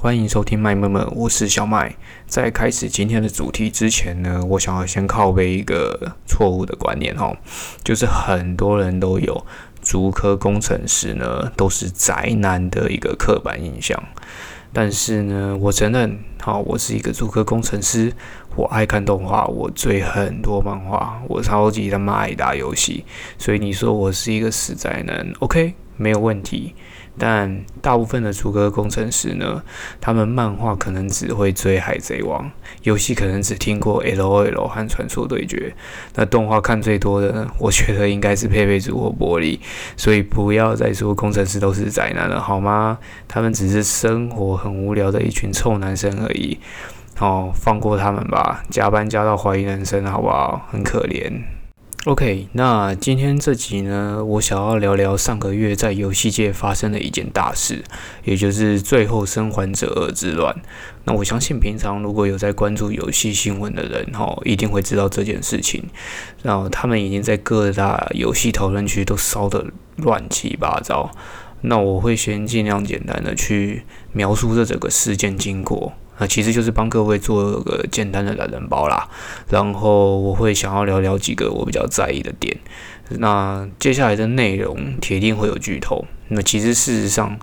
[0.00, 1.96] 欢迎收听麦妹妹，我是小麦。
[2.24, 7.36] 在开始今天的主题之前呢，我想要先靠背一个错误的观念哦，
[7.82, 9.44] 就是很多人都有
[9.82, 14.00] 足科工程师呢都是宅男的一个刻板印象。
[14.72, 18.12] 但是呢，我承认，好，我是一个足科工程师，
[18.54, 23.04] 我爱看动画，我追很多漫画，我超级他妈爱打游戏，
[23.36, 26.76] 所以你说我是一个死宅男，OK，没有问题。
[27.18, 29.62] 但大部分的主歌工程师呢，
[30.00, 32.44] 他们漫画可能只会追《海贼王》，
[32.82, 35.74] 游戏可能只听过《L.O.L》和《传说对决》。
[36.14, 39.58] 那动画看最多的，呢，我觉得应该是佩佩猪或玻璃。
[39.96, 42.98] 所以不要再说工程师都是宅男了，好吗？
[43.26, 46.58] 他们只是生活很无聊的一群臭男生而已。
[47.18, 50.68] 哦，放过他们吧，加班加到怀疑人生，好不好？
[50.70, 51.57] 很可怜。
[52.04, 57.82] OK，那今天这集呢，我想要聊聊上个月在游戏界发生的一件大事，
[58.24, 60.54] 也就是《最后生还者二之乱》。
[61.04, 65.84] 那我相信平常如果有在关注游戏新闻的人，哈，一定会知道这件事情。
[66.42, 71.10] 然后他们已经在各大游戏讨论区都烧得乱七八糟。
[71.62, 75.92] 那我会先尽量简单的去描述这整个事件经过。
[76.18, 79.08] 那其实就是帮各位做个简单的懒人包啦，
[79.48, 82.56] 然后我会想要聊聊几个我比较在意的点。
[83.10, 86.04] 那接下来的内容铁定会有剧透。
[86.28, 87.38] 那其实事实上，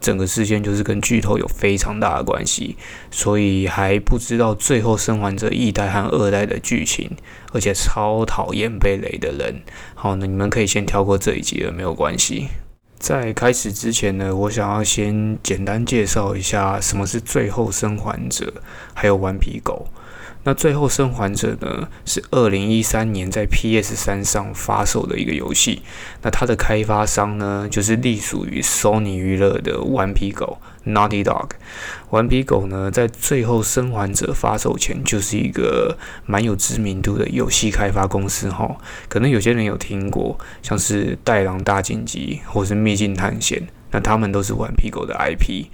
[0.00, 2.76] 整个事件就是跟剧透有非常大的关系，
[3.10, 7.10] 所以还不知道最后生还者一代和二代的剧情，
[7.52, 9.62] 而且超讨厌被雷的人。
[9.96, 12.46] 好，那你们可以先跳过这一集了，没有关系。
[12.98, 18.46] 在开始之前呢，我想要先简单介绍一下什么是《最后生还者》，
[18.92, 19.86] 还有《顽皮狗》。
[20.44, 25.82] 那《最后生还者》呢，是二零一三年在 PS 三上发售的一个游戏。
[26.22, 31.50] 那它的开发商呢，就是隶属于 Sony 娱乐的顽皮狗 Naughty Dog。
[32.10, 38.76] 顽皮狗呢，在《最后生还者》发售前，就是一个蛮有知名度的游戏开发公司哈。
[39.08, 43.60] 可能有些人有听过，像是《带狼大晋级》或是《秘境探险》，
[43.90, 45.66] 那他们都是顽皮狗的 IP。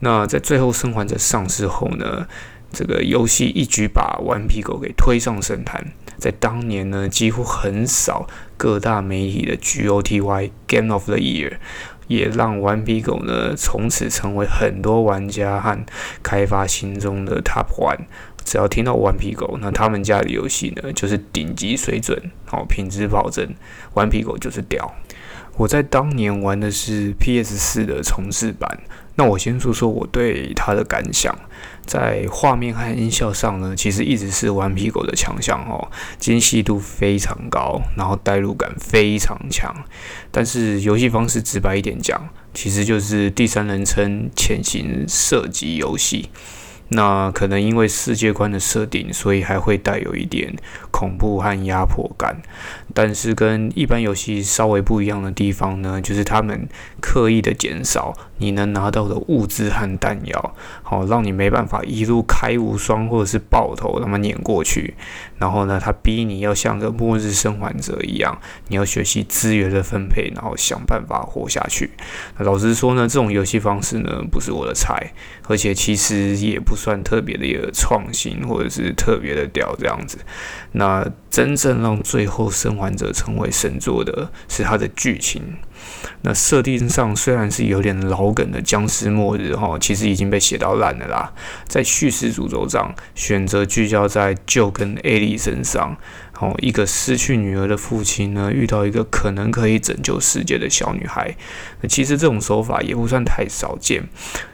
[0.00, 2.26] 那在《最后生还者》上市后呢？
[2.72, 11.54] 这个游戏一举把顽皮狗给推上神坛，在当年呢，几乎很少各大媒体的 GOTY Game of the Year，
[12.06, 15.78] 也让顽皮狗呢从此成为很多玩家和
[16.22, 18.06] 开发心中的 Top One。
[18.44, 23.54] 只要听到顽皮狗，那他们家的游戏呢就是顶级水准，好品质保证，
[23.94, 24.94] 顽皮狗就是屌。
[25.56, 28.78] 我在当年玩的是 PS 四的重置版，
[29.16, 31.34] 那我先说说我对它的感想。
[31.86, 35.88] 在画面和音效上呢，其实一直是顽皮狗的强项哦，
[36.18, 39.74] 精细度非常高，然后代入感非常强。
[40.30, 46.28] 但是游戏方式直白一点讲，其实就是第三人称潜行射击游戏。
[46.88, 50.54] 那可能因为世界观的设定，所以还会带有一点
[50.92, 52.40] 恐怖和压迫感。
[52.94, 56.68] 但是跟一般游戏稍微不一样的地方呢，就是他们
[57.00, 60.54] 刻意的减少你能拿到的物资和弹药，
[60.84, 64.94] 好让你没办法一路开无双或者是爆头那么碾过去。
[65.38, 71.90] 然后呢，他逼你要像个末日生还者一样，你要学习资源的分配，然后想办法活下去。
[72.38, 75.12] 老实说呢，这种游戏方式呢，不是我的菜，
[75.48, 76.74] 而且其实也不。
[76.76, 80.18] 算特别的一个创新，或者是特别的屌这样子。
[80.72, 85.42] 那真正让最后生还者成为神作的是它的剧情。
[86.22, 91.32] 那设定上虽然是有点老梗的僵尸末日哈，其实已经被写到烂了啦。
[91.66, 95.96] 在叙事主轴上，选择聚焦在旧跟艾莉身上。
[96.38, 101.34] 哦，一个失去女儿的父亲呢，遇到一个可能可以拯救世界的小女孩。
[101.80, 104.06] 那其实这种手法也不算太少见，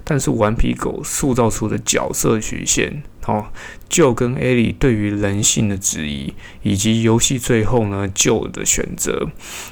[0.04, 3.46] 但是顽皮狗塑造出的角色曲线，哦，
[3.88, 9.28] 就跟艾莉对于人性的质疑，以及游戏最后呢就的选择，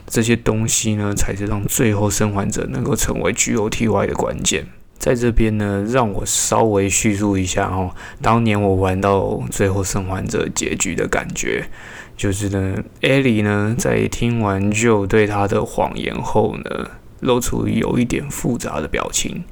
[0.07, 4.67] 这些东西呢，才是让最后生还者能够成为 GOTY 的关键。
[4.99, 11.71] 在这边呢，让我稍微叙述一下哦，当年我玩到最后生还者结局的感觉。
[12.17, 19.43] 就是呢，艾莉呢在听完就对她的谎言后呢，露出有一点复杂的表情，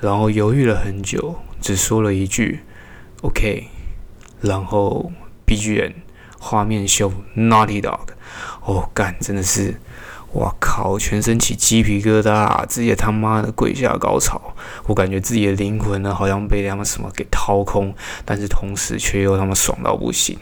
[0.00, 2.58] 然后犹豫了很久，只说了一句
[3.22, 3.68] “OK”，
[4.40, 5.10] 然后
[5.46, 5.94] BGM
[6.38, 8.08] 画面秀 Naughty Dog，
[8.64, 9.80] 哦，干，真的是。
[10.34, 10.98] 我靠！
[10.98, 14.54] 全身起鸡皮疙瘩，直接他妈的跪下高潮。
[14.86, 20.38] 我感觉自己的灵魂呢，好像被他们什么给掏空，但是同时却又他妈爽到不行。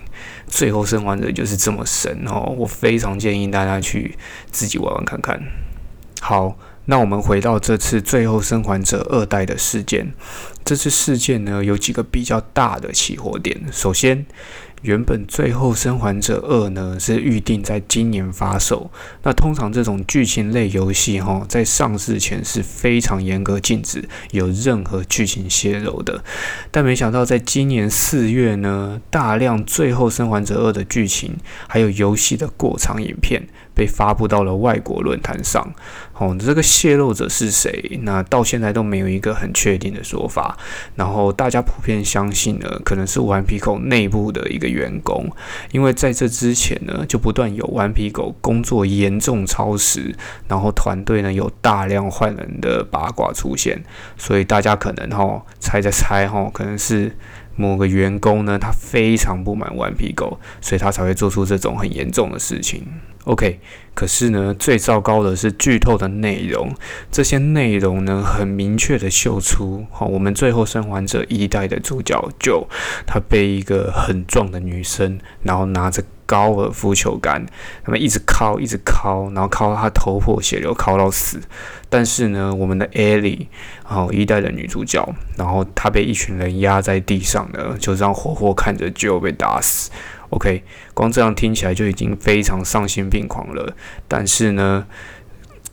[0.46, 2.54] 最后生还者就是这么神哦！
[2.56, 4.16] 我非常建议大家去
[4.52, 5.42] 自己玩玩看看。
[6.20, 6.56] 好。
[6.90, 10.12] 那我们回到这次《最后生还者二代》的事件，
[10.64, 13.56] 这次事件呢有几个比较大的起火点。
[13.70, 14.26] 首先，
[14.82, 18.90] 原本《最后生还者二》呢是预定在今年发售。
[19.22, 26.24] 那通常这种剧情类游戏哈，在上市前是非常严格禁止有任何剧情泄露的。
[26.72, 31.36] 但没想到在今年四月呢，大量《最后生还者二》的剧情
[31.68, 33.46] 还有游戏的过场影片。
[33.80, 35.72] 被发布到了外国论坛上，
[36.12, 37.98] 哦，这个泄露者是谁？
[38.02, 40.54] 那到现在都没有一个很确定的说法。
[40.96, 45.26] 然后大家普遍相信呢，可能是顽皮狗内部的一个员工，
[45.72, 50.14] 因为在这之前呢，就不断有顽皮狗工作严重超时，
[50.46, 53.82] 然后团队呢有大量换人的八卦出现，
[54.18, 57.16] 所以大家可能哈猜在猜哈，可能是。
[57.56, 62.86] 某个员工呢，他非常不满顽皮狗，所以他才会做出这种很严重的事情。
[63.24, 63.60] OK，
[63.94, 66.74] 可是呢，最糟糕的是剧透的内容，
[67.10, 72.66] 这些内容呢，很明确的秀出，好，我们最后生还者一代的主角就
[73.06, 76.02] 他被一个很壮的女生，然后拿着。
[76.26, 77.44] 高尔夫球杆，
[77.84, 81.40] 他们一直敲，一直敲，然后敲到他头破血流，敲到死。
[81.88, 83.48] 但是呢，我们的艾莉，
[83.84, 85.04] 然后一代的女主角，
[85.36, 89.90] 然后她被一群人压在地上呢，就这样活活看着就被打死。
[90.30, 90.62] OK，
[90.94, 93.74] 光这样听起来就已经非常丧心病狂了。
[94.08, 94.86] 但是呢，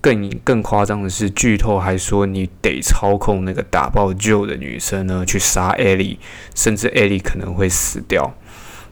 [0.02, 6.18] 更更夸张的是，剧透还说你得操控那个打爆 Joe 的女生呢，去杀 Ellie，，
[6.56, 8.34] 甚至 Ellie 可能会死掉。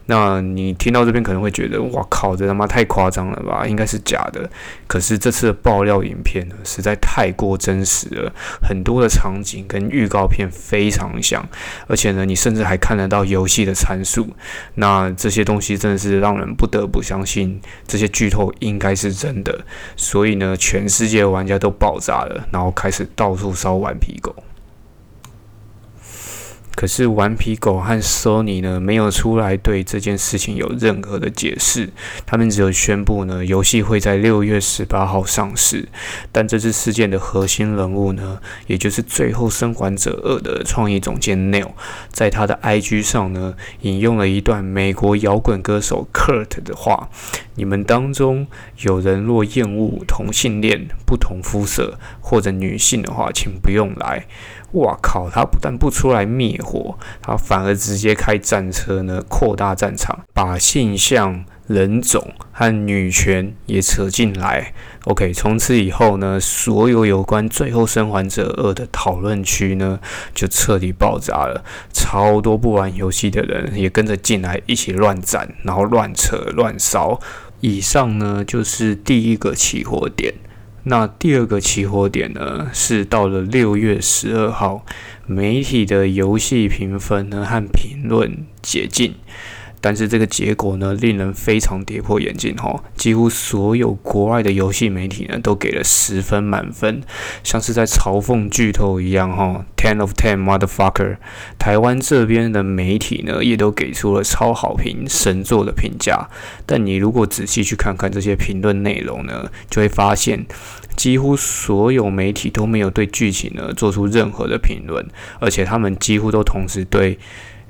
[0.06, 3.66] 那你听到这边可能会觉得，哇靠，这他妈太夸张了吧？
[3.66, 4.48] 应该是假的。
[4.86, 8.32] 可是这次的爆料影片呢，实在太过真实了，
[8.62, 11.46] 很多的场景跟预告片非常像，
[11.88, 14.28] 而且呢，你甚至还看得到游戏的参数。
[14.74, 19.64] 那这些东西真的是让人不得不相信，这些剧透应该是真的。
[19.96, 24.34] 所以呢，全世界玩家都爆炸了，然后开始到处烧顽皮狗。
[26.76, 31.88] 可是顽皮狗和 Sony 呢，没有出来对这件事情有任何的解释，
[32.26, 35.88] 他们只有宣布呢，游戏会在六月十八号上市。
[36.30, 41.70] 但这次事件的核心人物呢，也就是《最后生还者二》的创意总监 Neil，
[42.10, 47.08] 在他的 IG 上呢，引用了一段美国摇滚歌手 Kurt 的话
[47.56, 48.46] ：“你们当中
[48.82, 54.26] 有人若厌恶同性恋、不同肤色或者女性的话，请不用来。”
[54.72, 55.30] 哇靠！
[55.30, 64.74] 他不但不出来灭火，他反而直接开战车呢，扩大战场，把性向、人种和女权也扯进来。
[65.04, 70.00] OK，从此以后呢，所有有关《最后生还者二》的讨论区呢，
[70.34, 71.64] 就彻底爆炸了。
[71.92, 77.20] 超多不玩游戏的人也跟着进来，一起乱战，然后乱扯乱烧。
[77.60, 80.34] 以上呢，就是第一个起火点。
[80.88, 84.86] 那第二个起火点呢，是到了六月十二号，
[85.26, 89.16] 媒体的游戏评分呢和评论解禁。
[89.86, 92.82] 但是这个结果呢，令人非常跌破眼镜哈！
[92.96, 97.00] 几乎所有国外的游戏媒体呢，都给了十分满分，
[97.44, 101.18] 像是在嘲讽巨头一样哈，ten of ten motherfucker。
[101.56, 106.28] 台湾这边的媒体呢，也都给出了超好评、神作的评价。
[106.66, 110.44] 但你如果仔细去看看这些评论内容呢，就会发现，
[110.96, 115.06] 几乎所有媒体都没有对剧情呢做出任何的评论，
[115.38, 117.20] 而且他们几乎都同时对。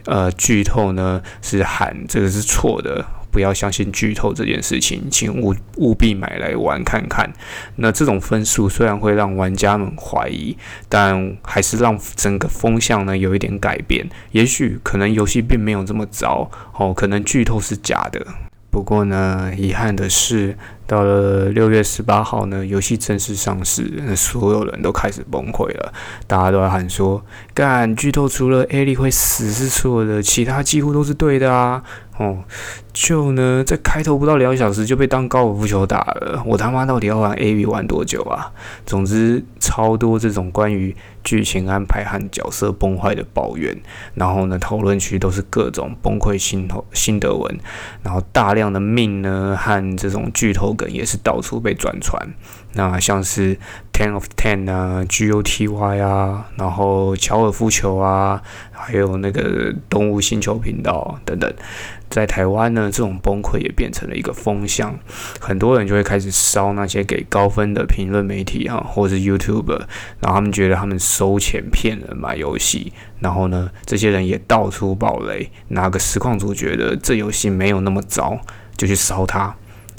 [0.07, 7.31] 呃，剧透呢是喊这个是错的，不要相信剧透这件事情，请务务必买来玩看看。
[7.77, 10.57] 那这种分数虽然会让玩家们怀疑，
[10.89, 14.09] 但还是让整个风向呢有一点改变。
[14.31, 18.25] 也许可能游戏并没有这么糟哦，可能剧透是假的。
[18.71, 20.57] 不过呢，遗憾的是。
[20.87, 25.93] 到了六月十八号呢，游戏正式上市，那所有人都开始崩溃了。
[26.27, 31.83] 大家都在喊说：“干剧透，除了艾莉会死是错的，其他几乎都是对的啊！”
[32.19, 32.45] 哦，
[32.95, 36.43] 就呢，在开头不到两小时就被当高尔夫球打了。
[36.47, 38.51] 我他妈到底要玩 A V 玩多久啊？
[38.87, 43.77] 总之，超多这种关于剧情安排和角色崩坏的抱怨。
[44.15, 47.59] 然后呢，讨论区都是各种崩溃心头心得文。
[48.03, 50.75] 然后大量的命呢和这种剧透。
[50.77, 52.35] 梗也是到处被转传，
[52.75, 53.59] 那像是
[53.93, 61.53] Ten of Ten 啊，G O T Y 啊，然后乔尔夫球啊，还有那个动物星球频道等等，
[62.11, 64.99] 在台湾呢，这种崩溃也变成了一个风向，
[65.41, 69.71] 很多人就会开始烧那些给高分的评论媒体啊，或者是 YouTube，
[70.21, 78.39] 然后他们觉得他们收钱骗人买游戏，然后呢，这些人也到处爆雷，哪个实况组觉得这游戏没有那么糟，
[78.77, 79.57] 就去烧它。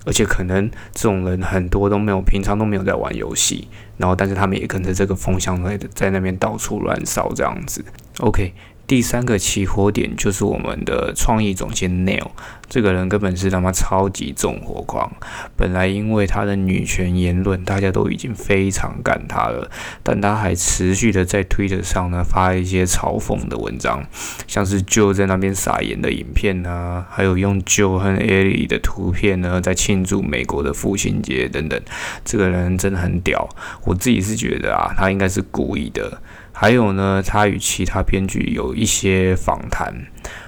[0.07, 7.83] 而且可能这种人很多都没有，平常都没有在玩游戏，然后但是他们也跟着这个风向在在那边到处乱烧这样子。
[8.21, 8.53] OK。
[8.87, 12.27] 第三个起火点就是我们的创意总监 Neil，
[12.69, 15.11] 这个人根本是他妈超级纵火狂。
[15.57, 19.69] 本来因为他的女权言论，大家都已经非常干他了，
[20.01, 24.05] 但他还持续的在 Twitter 上呢发一些嘲讽的文章，
[24.47, 31.77] 像是 Joe 在那边撒盐的影片呢，还有用 Joe 和 Ellie 的图片呢在庆祝美国的父亲节等等。
[32.23, 33.49] 这个人真的很屌，
[33.83, 36.21] 我自己是觉得啊，他应该是故意的。
[36.59, 39.93] 还有呢，他与其他编剧有一些访谈。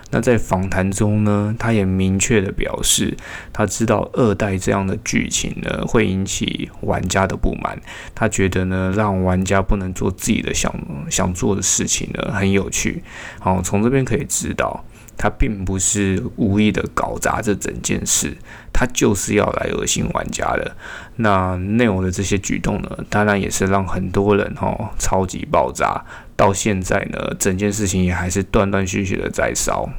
[0.09, 3.15] 那在访谈中呢，他也明确的表示，
[3.53, 7.79] 他知道二代这样的剧情呢会引起玩家的不满。
[8.15, 10.73] 他觉得呢，让玩家不能做自己的想
[11.11, 13.03] 想做的事情呢很有趣。
[13.39, 14.83] 好，从这边可以知道。
[15.21, 18.37] 他并不是无意的搞砸这整件事，
[18.71, 20.77] 他就是要来恶心玩家的。
[21.17, 26.05] 那内容的这些举动呢，当然也是让很多人哈超级爆炸。
[26.37, 29.89] 到现在呢，整件事情也还是断断续续的在烧。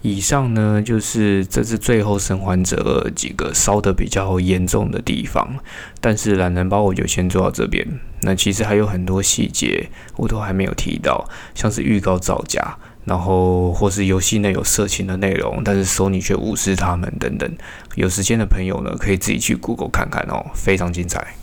[0.00, 5.56] 以上呢，就是这次最后生还者几个烧的比较严重的地方。
[6.00, 7.84] 但是懒人包我就先做到这边。
[8.22, 12.78] 那其实还有很多细节我都还没有提到，像是预告造假。
[13.04, 17.50] 然后或是游戏内有色情的内容，但是索尼却无视他们等等。
[17.96, 21.34] 有时间的朋友呢，可以自己去 Google 看看哦，非常精彩。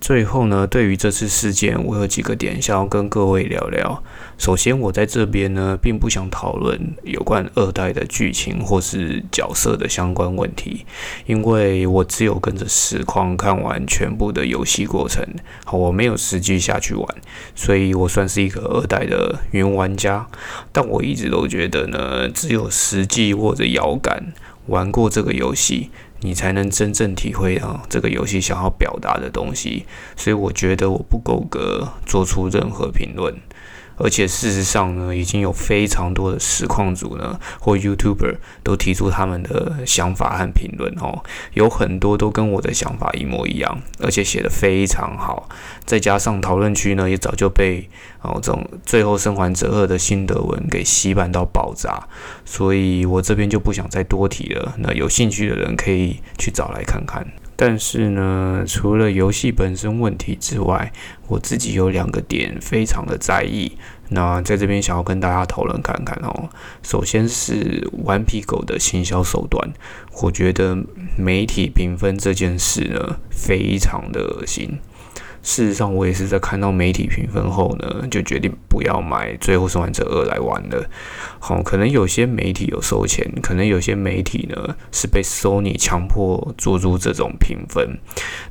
[0.00, 4.02] 最后呢，对于这次事件，我有几个点想要跟各位聊聊。
[4.36, 10.84] 首先，我在这边呢，并不想讨论有关二代的剧情或是角色的相关问题，
[11.26, 15.24] 因为我只有跟着实况看完全部的游戏过程，
[15.64, 17.06] 好，我没有实际下去玩，
[17.54, 20.26] 所以我算是一个二代的云玩家。
[20.72, 24.32] 但我一直都觉得呢，只有实际握着摇杆
[24.66, 25.90] 玩过这个游戏。
[26.20, 29.84] 你才能真正体会到这个游戏想要表达的东西，
[30.16, 33.34] 所以我觉得我不够格做出任何评论。
[33.96, 41.22] 而且事实上呢，已经有非常多的实况组呢或 YouTuber 都提出他们的想法和评论哦，
[41.52, 45.48] 有很多都跟我的想法一模一样，而且写的非常好。
[45.84, 47.88] 再加上讨论区呢，也早就被
[48.22, 52.08] 哦这种最后生还者二的心得文给洗版到爆炸，
[52.44, 54.74] 所以我这边就不想再多提了。
[54.78, 57.26] 那有兴趣的人可以去找来看看。
[57.56, 60.92] 但是呢，除了游戏本身问题之外，
[61.28, 63.72] 我自己有两个点非常的在意。
[64.10, 66.50] 那在这边想要跟大家讨论看看哦。
[66.82, 69.72] 首先是顽皮狗的行销手段，
[70.22, 70.76] 我觉得
[71.16, 74.78] 媒体评分这件事呢，非常的恶心。
[75.44, 80.88] 事实上，我也是在看到媒体评分后呢，就决定不要买《最后生还者二》来玩了。
[81.38, 87.98] 好，可能有些媒体有收钱，可能有些媒体呢是被 Sony 强迫做出这种评分，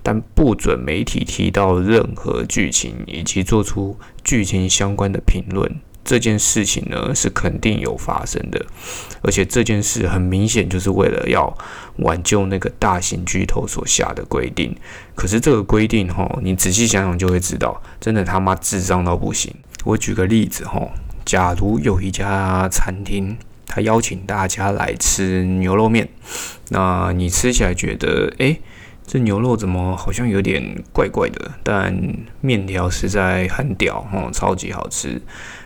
[0.03, 5.81] 但不准媒体提到任何剧情以及做出剧情相关的评论。
[6.05, 8.65] 这件事情呢是肯定有发生的，
[9.21, 11.55] 而且这件事很明显就是为了要
[11.97, 14.75] 挽救那个大型巨头所下的规定。
[15.15, 19.53] 可是这个规定哈，你仔细想想就会知道，真的他妈智障到不行。
[19.85, 20.81] 我举个例子哈，
[21.25, 26.09] 假如有一家餐厅，他邀请大家来吃牛肉面，
[26.69, 28.59] 那你吃起来觉得，诶，
[29.05, 31.51] 这牛肉怎么好像有点怪怪的？
[31.63, 31.93] 但
[32.41, 35.21] 面条实在很屌哈，超级好吃。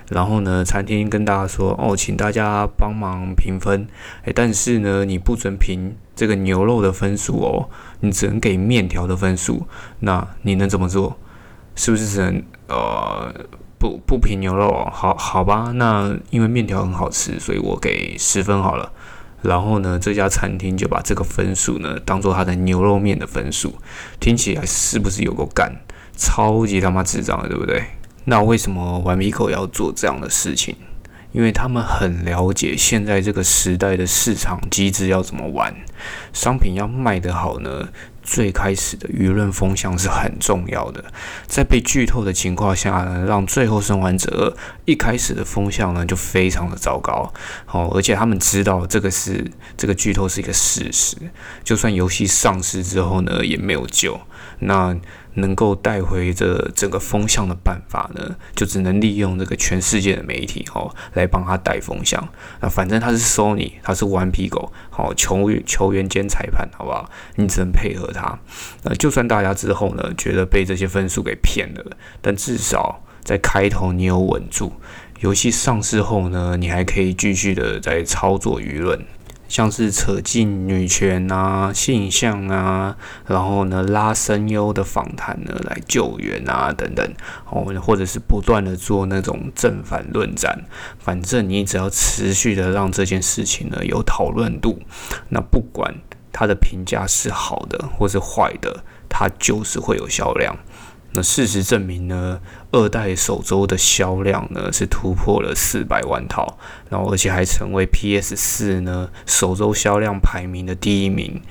[0.09, 3.87] 然后呢，餐厅跟大家说哦，请大家帮忙评分，
[4.23, 9.67] 诶，但是呢，你不准评这个牛肉的分数哦，你只能给面条的分数。
[9.99, 11.17] 那你能怎么做？
[11.75, 13.33] 是不是只能呃
[13.77, 14.69] 不不评牛肉？
[14.69, 18.91] 哦好好吧，那因为面条很好吃，所以我给十分好了。
[19.41, 23.75] 然后呢，这家餐厅就把这个分数呢当做他的牛肉面的分数，
[24.19, 25.71] 听起来是不是有够干？
[26.15, 27.83] 超级他妈智障的，对不对？
[28.29, 30.75] 那为什么顽皮狗要做这样的事情？
[31.31, 35.73] 因为他们很了解现在这个时代的市场机制要怎么玩，
[36.33, 37.87] 商品要卖得好呢？
[38.23, 41.01] 最开始的舆论风向是很重要的，
[41.47, 47.31] 在被剧透的情况下呢，让最后生还者一开始的风向呢就非常的糟糕。
[47.65, 51.15] 好，而且他们知道这个是这个剧透是一个事实，
[51.63, 54.19] 就算游戏上市之后呢也没有救。
[54.59, 54.95] 那
[55.35, 62.27] 能够带回这整个风向的办法呢，就只能利用这个全世界的媒体哦，来帮他带风向。
[62.59, 67.09] 那反正他是 Sony，他是顽皮狗，好球员球员兼裁判，好不好？
[67.35, 68.39] 你只能配合他。
[68.83, 74.73] 那就算大家之后呢，觉得被这些分数给骗了，但至少在开头你有稳住。
[75.19, 79.05] 游戏上市后呢，你还可以继续的在操作舆论。
[79.47, 87.13] 像是扯进女权啊、性向啊，然后呢拉声优的访谈呢来救援啊等等，
[87.49, 90.65] 哦，或者是不断的做那种正反论战，
[90.99, 94.79] 反正你只要持续的让这件事情呢有讨论度，
[95.29, 95.95] 那不管
[96.31, 100.55] 它的评价是好的或是坏的，它就是会有销量。
[101.13, 102.39] 那事实证明呢，
[102.71, 106.57] 二代首周的销量呢是突破了四百万套，
[106.89, 111.41] 然后而且还成为 PS 四呢首周销量排名的第一名。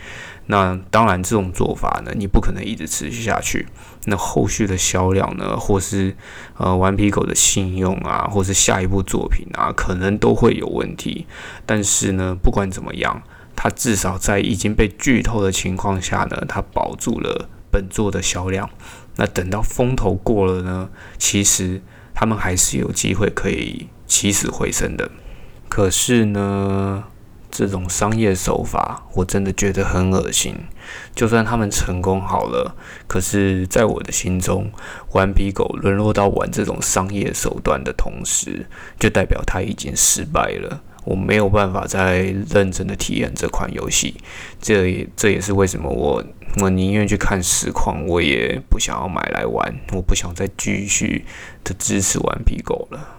[0.49, 3.67] 那当然，这种做法呢，你不可能一直持续下去。
[4.05, 6.17] 那后续的销量呢，或是
[6.57, 11.27] 呃顽皮狗的信用啊，或是下一部作品啊，可能都会有问题。
[11.65, 13.21] 但是呢，不管怎么样，
[13.57, 18.71] 它至少在已经被剧透的情况下呢，它保住了本作的销量。
[19.17, 20.89] 那等到风头过了呢？
[21.19, 21.81] 其实
[22.15, 25.11] 他们还是有机会可以起死回生的。
[25.69, 27.05] 可是呢，
[27.51, 30.55] 这种商业手法我真的觉得很恶心。
[31.15, 32.77] 就算他们成功好了，
[33.09, 34.71] 可是在我的心中，
[35.13, 38.67] 顽皮狗沦落到玩这种商业手段的同时，
[39.01, 40.83] 就代表他已经失败了。
[41.07, 44.17] 我没有办法再认真的体验这款游戏，
[44.61, 46.23] 这也这也是为什么我
[46.61, 51.25] 我宁愿去看实况，我也不想要买来玩，我不想再继续
[51.63, 53.17] 的支持顽皮狗了。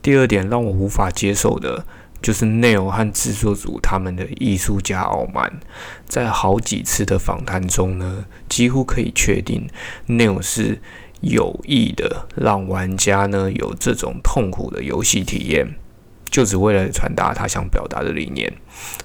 [0.00, 1.84] 第二点让我无法接受的
[2.22, 5.58] 就是 Neil 和制作组他们的艺术家傲慢，
[6.06, 9.68] 在好几次的访谈中呢，几乎可以确定
[10.06, 10.80] Neil 是
[11.20, 15.74] 有意的让玩家呢有这种痛苦的游戏体验。
[16.30, 18.52] 就只为了传达他想表达的理念，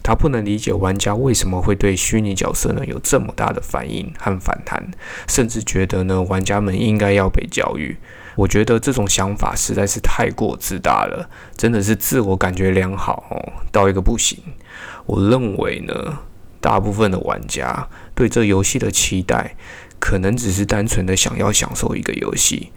[0.03, 4.91] 他不能理解玩家为什么会对虚拟角色呢有这么大的反应和反弹，
[5.27, 7.97] 甚至觉得呢玩家们应该要被教育。
[8.35, 14.37] 我觉得这种想法实在是太过自大了，真的是自我感觉良好哦到一个不行。
[15.05, 16.19] 我认为呢，
[16.59, 19.55] 大部分的玩家对这游戏的期待，
[19.99, 22.71] 可能只是单纯的想要享受一个游戏。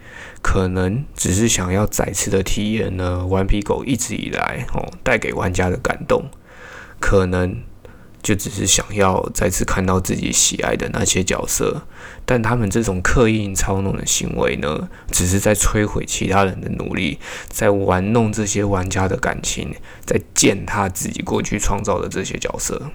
[0.47, 6.25] 可能只是想要再次的体验呢，顽皮狗一直以来哦带给玩家的感动，
[6.99, 7.63] 可能
[8.21, 11.87] 就只是想要再次看到自己喜爱的那些角色，
[12.27, 17.17] 但他们这种刻意操弄的行为呢，只是在摧毁其他人的努力，
[17.49, 19.73] 在玩弄这些玩家的感情，
[20.05, 22.91] 在践踏自己过去创造的这些角色。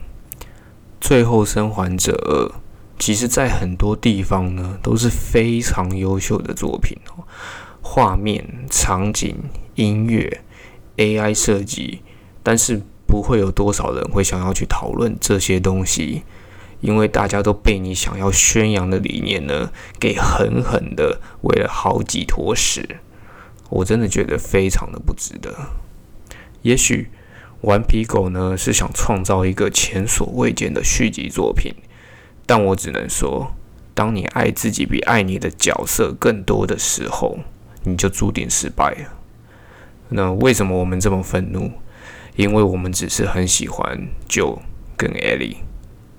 [1.00, 2.54] 最后生还者。
[3.00, 7.24] 其实，在很多地方呢，都是非常优秀的作品哦，
[7.80, 9.34] 画面、场景、
[9.74, 10.42] 音乐、
[10.98, 12.02] AI 设计，
[12.42, 16.24] 但是不会有多少人会想要去讨论这些东西，
[16.82, 22.98] 因为大家都被你想要宣扬的理念呢，给狠狠的喂了好几坨屎。
[23.70, 25.56] 我真的觉得非常的不值得。
[26.60, 27.08] 也许
[27.62, 31.74] 顽皮狗呢，是想创造一个前所未见的续集作品。
[32.50, 33.54] 但我只能说，
[33.94, 37.38] 当你爱自己比爱你的角色更多的时候，
[37.84, 39.12] 你就注定失败了。
[40.08, 41.70] 那为什么我们这么愤怒？
[42.34, 44.60] 因为我们只是很喜欢就
[44.96, 45.58] 跟 Ellie，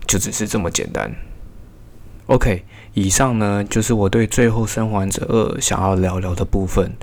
[0.08, 1.13] 就只是这么简单。
[2.28, 2.63] OK，
[2.94, 6.94] 以上呢就是我对《最后生还者二》想要聊聊的部分。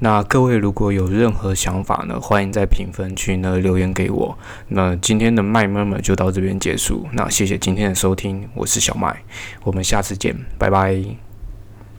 [0.00, 4.36] 那各位如果有任何想法呢，欢迎在评分区呢留言给我。
[4.68, 7.06] 那今天的麦妈妈就到这边结束。
[7.12, 9.22] 那谢谢今天的收听，我是小麦，
[9.62, 11.29] 我们下次见，拜拜。